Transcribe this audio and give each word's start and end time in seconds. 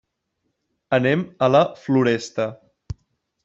Anem 0.97 1.23
a 1.47 1.51
la 1.57 1.63
Floresta. 1.85 2.51